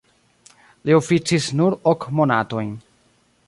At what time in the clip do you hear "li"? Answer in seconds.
0.89-0.95